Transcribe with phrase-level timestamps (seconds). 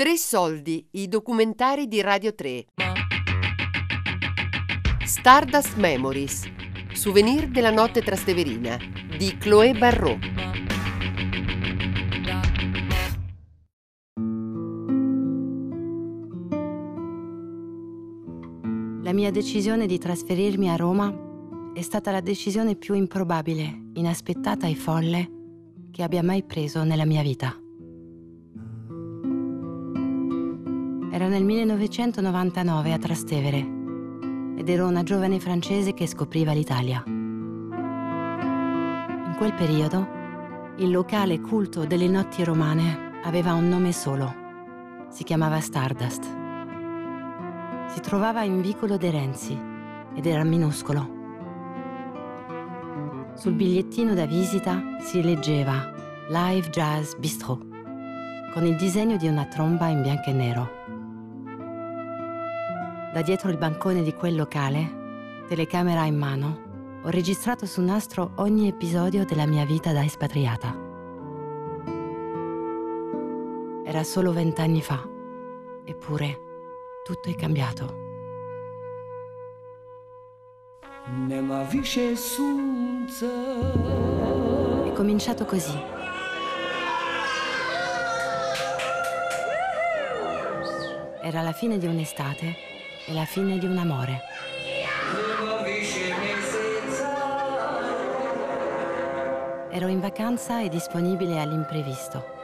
[0.00, 2.68] Tre soldi, i documentari di Radio 3.
[5.04, 6.50] Stardust Memories.
[6.94, 8.78] Souvenir della notte trasteverina
[9.18, 10.24] di Chloé Barrault.
[19.02, 21.14] La mia decisione di trasferirmi a Roma
[21.74, 25.30] è stata la decisione più improbabile, inaspettata e folle
[25.90, 27.59] che abbia mai preso nella mia vita.
[31.12, 33.78] Era nel 1999 a Trastevere
[34.56, 37.02] ed ero una giovane francese che scopriva l'Italia.
[37.06, 37.74] In
[39.36, 40.06] quel periodo,
[40.76, 44.32] il locale culto delle notti romane aveva un nome solo.
[45.08, 46.22] Si chiamava Stardust.
[47.88, 49.58] Si trovava in vicolo De Renzi
[50.14, 51.18] ed era minuscolo.
[53.34, 55.92] Sul bigliettino da visita si leggeva
[56.28, 57.66] Live Jazz Bistro
[58.52, 60.70] con il disegno di una tromba in bianco e nero.
[63.12, 68.68] Da dietro il bancone di quel locale, telecamera in mano, ho registrato su nastro ogni
[68.68, 70.72] episodio della mia vita da espatriata.
[73.84, 75.04] Era solo vent'anni fa,
[75.84, 76.38] eppure
[77.02, 77.98] tutto è cambiato.
[84.84, 85.82] È cominciato così.
[91.22, 92.69] Era la fine di un'estate
[93.10, 94.22] e la fine di un amore.
[99.72, 102.38] Ero in vacanza e disponibile all'imprevisto.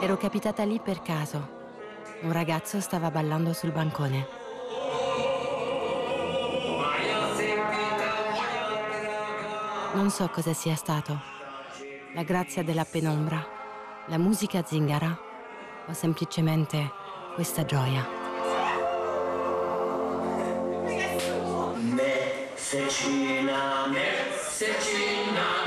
[0.00, 1.62] Ero capitata lì per caso.
[2.22, 4.26] Un ragazzo stava ballando sul bancone.
[9.92, 11.16] Non so cosa sia stato.
[12.14, 13.53] La grazia della penombra
[14.06, 15.18] la musica zingara
[15.86, 16.90] o semplicemente
[17.34, 18.06] questa gioia.
[22.54, 25.62] Messecina, messecina.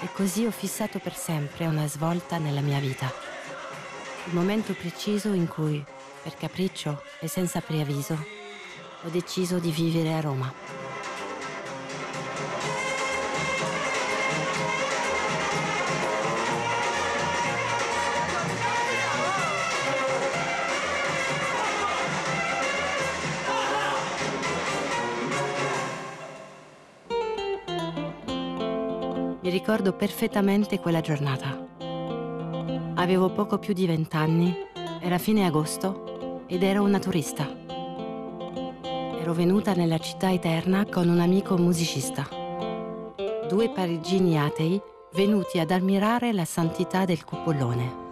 [0.00, 3.27] E così ho fissato per sempre una svolta nella mia vita
[4.28, 5.82] il momento preciso in cui,
[6.22, 8.12] per capriccio e senza preavviso,
[9.04, 10.52] ho deciso di vivere a Roma.
[29.40, 31.67] Mi ricordo perfettamente quella giornata.
[32.98, 34.52] Avevo poco più di vent'anni,
[35.00, 37.48] era fine agosto ed ero una turista.
[39.20, 42.26] Ero venuta nella città eterna con un amico musicista.
[43.48, 44.80] Due parigini atei
[45.14, 48.07] venuti ad ammirare la santità del cupolone.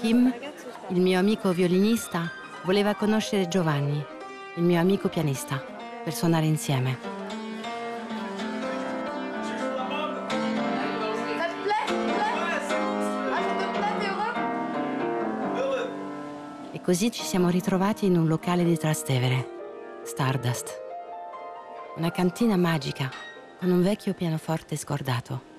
[0.00, 0.32] Kim,
[0.88, 2.30] il mio amico violinista,
[2.64, 4.04] voleva conoscere Giovanni,
[4.56, 5.62] il mio amico pianista,
[6.02, 6.98] per suonare insieme.
[16.72, 19.48] E così ci siamo ritrovati in un locale di Trastevere,
[20.04, 20.82] Stardust.
[21.96, 23.10] Una cantina magica
[23.58, 25.53] con un vecchio pianoforte scordato.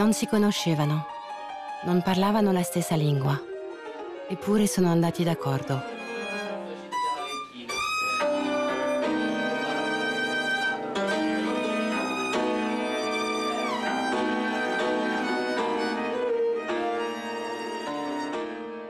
[0.00, 1.04] Non si conoscevano,
[1.82, 3.38] non parlavano la stessa lingua,
[4.28, 5.78] eppure sono andati d'accordo.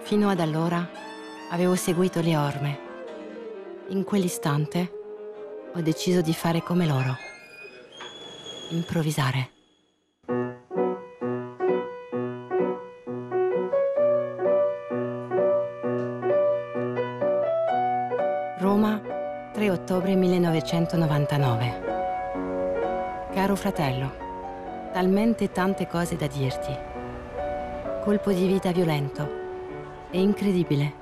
[0.02, 0.88] Fino ad allora
[1.50, 2.80] avevo seguito le orme.
[3.88, 4.92] In quell'istante
[5.74, 7.16] ho deciso di fare come loro.
[8.68, 9.58] Improvvisare.
[20.60, 23.28] 1999.
[23.32, 24.12] Caro fratello,
[24.92, 26.76] talmente tante cose da dirti.
[28.02, 29.38] Colpo di vita violento.
[30.10, 30.92] È incredibile.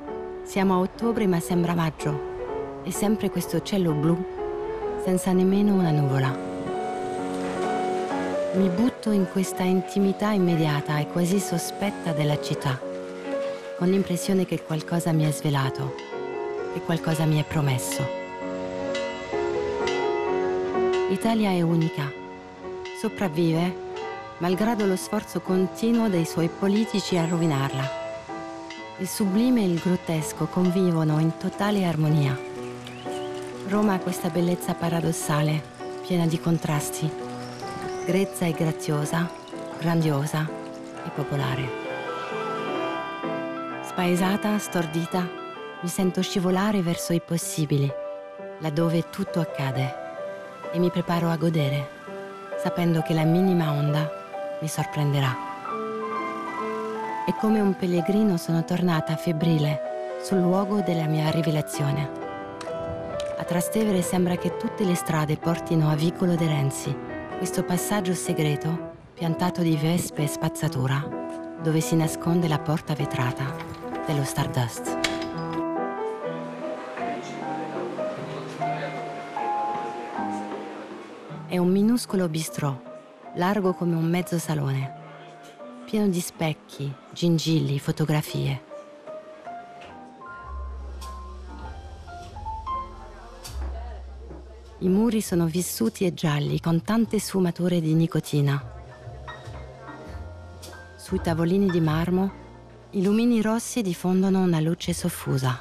[0.44, 2.37] Siamo a ottobre ma sembra maggio.
[2.84, 4.25] E sempre questo cielo blu,
[5.05, 6.46] senza nemmeno una nuvola.
[8.54, 12.81] Mi butto in questa intimità immediata e quasi sospetta della città,
[13.76, 15.94] con l'impressione che qualcosa mi è svelato,
[16.72, 18.17] che qualcosa mi è promesso.
[21.08, 22.12] L'Italia è unica,
[23.00, 23.87] sopravvive
[24.38, 27.88] malgrado lo sforzo continuo dei suoi politici a rovinarla.
[28.99, 32.38] Il sublime e il grottesco convivono in totale armonia.
[33.69, 35.62] Roma ha questa bellezza paradossale,
[36.06, 37.11] piena di contrasti,
[38.04, 39.31] grezza e graziosa,
[39.78, 40.46] grandiosa
[41.06, 41.69] e popolare.
[43.82, 45.26] Spaesata, stordita,
[45.81, 47.90] mi sento scivolare verso i possibili,
[48.58, 50.06] laddove tutto accade
[50.72, 51.88] e mi preparo a godere,
[52.62, 54.08] sapendo che la minima onda
[54.60, 55.36] mi sorprenderà.
[57.26, 62.10] E come un pellegrino sono tornata febbrile sul luogo della mia rivelazione.
[63.38, 66.96] A Trastevere sembra che tutte le strade portino a Vicolo de Renzi,
[67.36, 71.04] questo passaggio segreto piantato di vespe e spazzatura,
[71.60, 73.52] dove si nasconde la porta vetrata
[74.06, 74.97] dello Stardust.
[81.48, 82.78] È un minuscolo bistrò,
[83.36, 84.92] largo come un mezzo salone,
[85.86, 88.62] pieno di specchi, gingilli, fotografie.
[94.80, 98.62] I muri sono vissuti e gialli con tante sfumature di nicotina.
[100.96, 102.30] Sui tavolini di marmo
[102.90, 105.58] i lumini rossi diffondono una luce soffusa.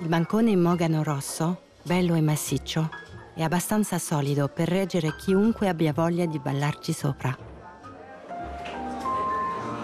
[0.00, 3.00] Il bancone in mogano rosso, bello e massiccio,
[3.34, 7.36] è abbastanza solido per reggere chiunque abbia voglia di ballarci sopra.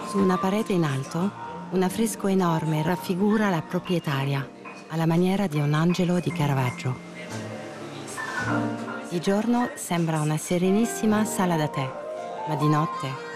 [0.07, 1.31] Su una parete in alto,
[1.71, 4.47] un affresco enorme raffigura la proprietaria,
[4.89, 7.07] alla maniera di un angelo di Caravaggio.
[9.09, 11.91] Di giorno sembra una serenissima sala da tè,
[12.47, 13.27] ma di notte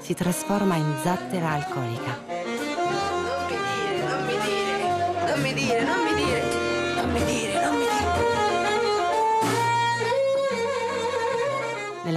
[0.00, 2.18] si trasforma in zattera alcolica.
[2.26, 6.11] Non mi dire, non mi dire, non mi dire, non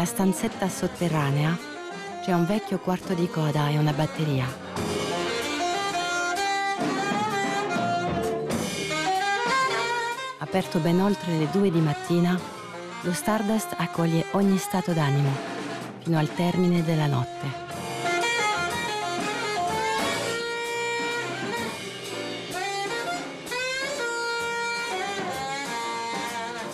[0.05, 1.57] Nella stanzetta sotterranea
[2.21, 4.45] c'è un vecchio quarto di coda e una batteria.
[10.37, 12.39] Aperto ben oltre le due di mattina,
[13.01, 15.31] lo Stardust accoglie ogni stato d'animo
[16.03, 17.63] fino al termine della notte.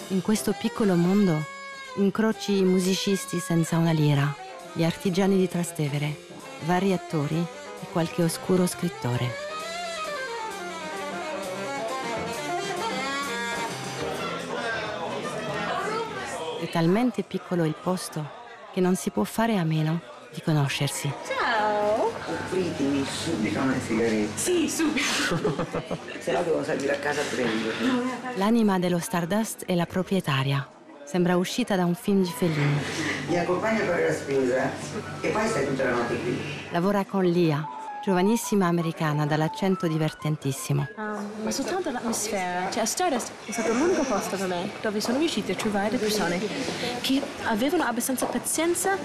[0.09, 1.59] In questo piccolo mondo
[1.95, 4.33] incroci i musicisti senza una lira,
[4.73, 6.15] gli artigiani di Trastevere,
[6.65, 9.49] vari attori e qualche oscuro scrittore.
[16.61, 18.39] È talmente piccolo il posto
[18.71, 19.99] che non si può fare a meno
[20.33, 21.11] di conoscersi.
[21.27, 22.05] Ciao!
[22.05, 25.67] Offritemi subito una sigaretta, Sì, subito.
[26.19, 28.35] se no devo salire a casa a prenderla.
[28.35, 30.65] L'anima dello Stardust è la proprietaria.
[31.11, 32.79] Sembra uscita da un film di Fellini.
[33.27, 34.71] Mi accompagna a fare la spesa
[35.19, 36.39] e poi stai tutta la notte qui.
[36.71, 37.67] Lavora con Lia,
[38.01, 40.87] giovanissima americana dall'accento divertentissimo.
[40.95, 45.51] Um, ma soltanto l'atmosfera, cioè Stardust è stato l'unico posto per me dove sono riuscita
[45.51, 46.39] a trovare persone
[47.01, 48.97] che avevano abbastanza pazienza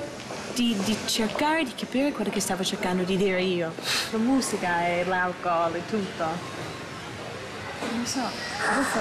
[0.54, 3.72] di, di cercare di capire quello che stavo cercando di dire io.
[4.12, 6.24] La musica e l'alcol e tutto.
[7.90, 8.98] Non so, adesso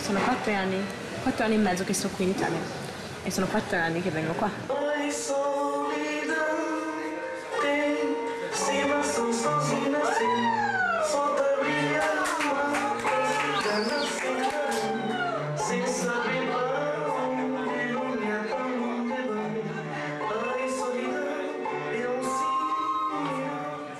[0.00, 2.58] sono quattro anni, quattro anni e mezzo che sto qui in Italia
[3.22, 4.50] e sono quattro anni che vengo qua.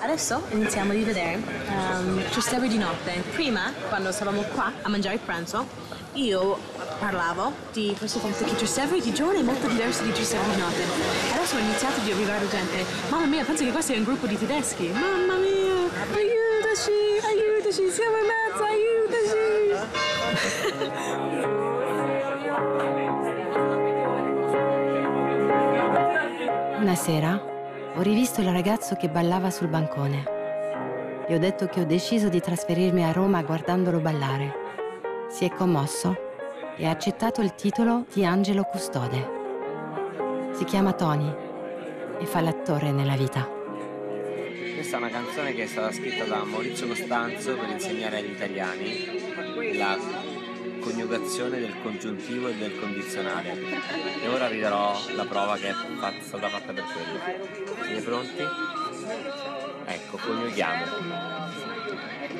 [0.01, 3.23] Adesso iniziamo a rivedere um, Trastevere di notte.
[3.33, 5.67] Prima, quando stavamo qua a mangiare il pranzo,
[6.15, 6.59] io
[7.03, 10.85] parlavo di questo fatto che Trastevere di giorno è molto diverso di Trastevere di notte.
[11.35, 12.85] Adesso ho iniziato di arrivare gente.
[13.09, 14.87] Mamma mia, penso che questo è un gruppo di tedeschi.
[14.87, 19.41] Mamma mia, aiutaci, aiutaci, siamo in mezzo, aiutaci.
[26.83, 27.51] Una sera
[27.95, 30.23] ho rivisto il ragazzo che ballava sul bancone.
[31.27, 34.61] Gli ho detto che ho deciso di trasferirmi a Roma guardandolo ballare.
[35.29, 36.31] si è commosso
[36.77, 39.41] e ha accettato il titolo di angelo custode.
[40.53, 41.33] Si chiama Tony
[42.19, 43.49] e fa l'attore nella vita.
[44.75, 49.77] Questa è una canzone che è stata scritta da Maurizio Costanzo per insegnare agli italiani
[49.77, 49.97] la
[50.81, 53.57] coniugazione del congiuntivo e del condizionale.
[54.23, 55.75] E ora vi darò la prova che è
[56.21, 57.85] stata fatta per quello.
[57.85, 58.43] Siete pronti?
[59.87, 61.42] Ecco, coniughiamo.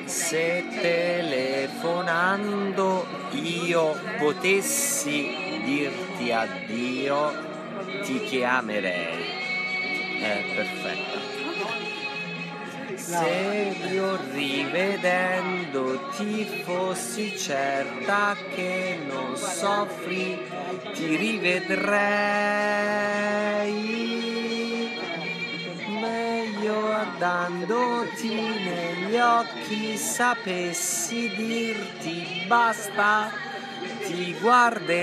[0.05, 7.33] Se telefonando io potessi dirti addio,
[8.05, 9.25] ti chiamerei.
[10.21, 11.21] È perfetta.
[12.95, 20.39] Se io rivedendo ti fossi certa che non soffri,
[20.95, 21.83] ti rivedrei.
[27.03, 33.29] Guardandoti negli occhi sapessi dirti basta,
[34.07, 34.95] ti guarderei.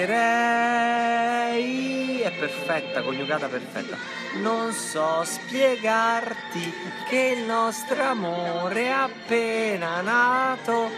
[2.22, 3.98] È perfetta, coniugata perfetta.
[4.42, 6.74] Non so spiegarti
[7.10, 10.90] che il nostro amore appena nato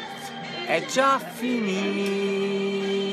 [0.67, 3.10] è già finito.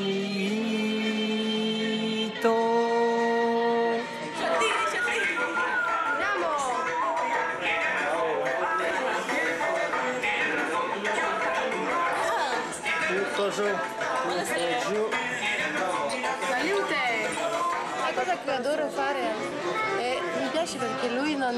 [20.69, 21.55] Piace perché lui non,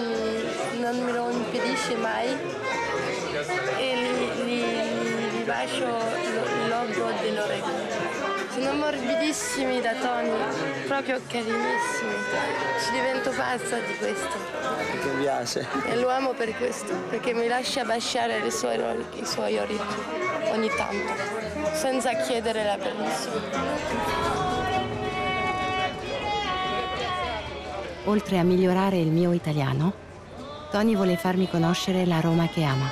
[0.79, 2.27] non me lo impedisce mai
[3.77, 8.19] e gli, gli, gli bacio lo- il logo dell'orecchio.
[8.53, 10.29] Sono morbidissimi da Tony,
[10.87, 12.13] proprio carinissimi.
[12.83, 14.27] Ci divento pazza di questo
[15.01, 15.67] Che piace.
[15.87, 18.77] e lo amo per questo, perché mi lascia basciare le sue
[19.15, 19.95] i suoi orecchi
[20.51, 21.13] ogni tanto,
[21.73, 24.40] senza chiedere la permissione.
[28.05, 29.93] Oltre a migliorare il mio italiano,
[30.71, 32.89] Tony vuole farmi conoscere la Roma che ama.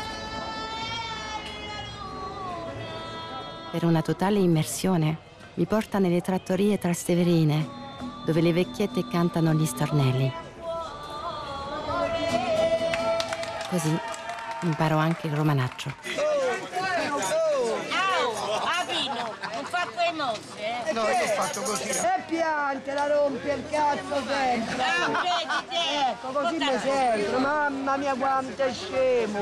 [3.71, 5.17] Per una totale immersione
[5.55, 7.67] mi porta nelle trattorie trasteverine,
[8.25, 10.31] dove le vecchiette cantano gli stornelli.
[13.69, 13.99] Così
[14.61, 15.93] imparo anche il romanaccio.
[18.79, 20.91] Avino, non fa quei mosse, eh?
[20.91, 21.89] No, io faccio così.
[21.89, 24.85] E piante, la rompi il cazzo sempre.
[26.11, 27.39] Ecco, così mi sento.
[27.39, 29.39] Mamma mia quanto è scemo.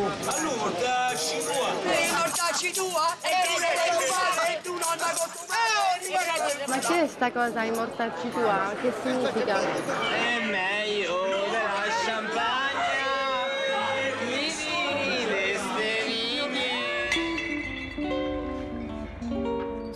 [6.68, 8.74] Ma che sta cosa di mortarci tua?
[8.82, 9.60] Che significa?
[9.60, 11.27] È meglio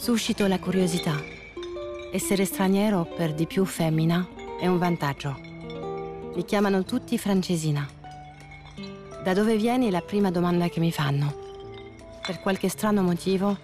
[0.01, 1.23] Suscito la curiosità.
[2.11, 4.27] Essere straniero, per di più femmina,
[4.59, 5.39] è un vantaggio.
[6.33, 7.87] Mi chiamano tutti Francesina.
[9.23, 11.31] Da dove vieni è la prima domanda che mi fanno.
[12.25, 13.55] Per qualche strano motivo,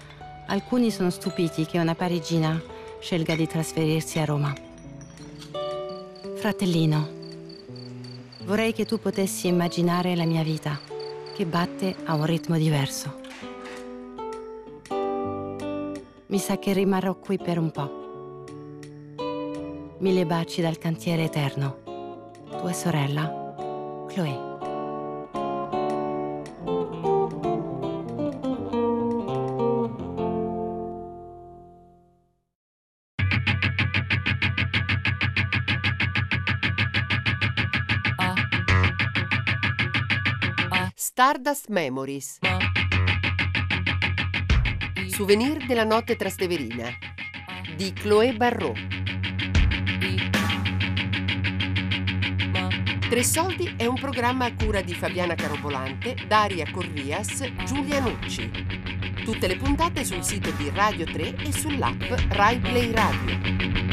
[0.45, 2.61] alcuni sono stupiti che una parigina
[2.99, 4.53] scelga di trasferirsi a Roma.
[6.35, 7.09] Fratellino,
[8.43, 10.79] vorrei che tu potessi immaginare la mia vita,
[11.35, 13.25] che batte a un ritmo diverso.
[16.29, 19.15] Mi sa che rimarrò qui per un po'.
[19.99, 21.77] Mille baci dal cantiere eterno.
[22.49, 23.55] Tua sorella,
[24.07, 24.45] Chloe.
[40.95, 42.39] Stardust Memories.
[45.17, 46.95] Souvenir della notte trasteverina
[47.75, 48.77] di Chloé Barrault.
[53.09, 58.47] Tre soldi è un programma a cura di Fabiana Carobolante, Daria Corrias, Giulia Nucci.
[59.23, 63.86] Tutte le puntate sul sito di Radio 3 e sull'app Rai Play Radio.